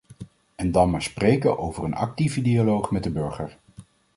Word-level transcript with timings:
En 0.55 0.71
dan 0.71 0.89
maar 0.89 1.01
spreken 1.01 1.57
over 1.57 1.83
een 1.83 1.93
actieve 1.93 2.41
dialoog 2.41 2.91
met 2.91 3.03
de 3.03 3.11
burger. 3.11 3.57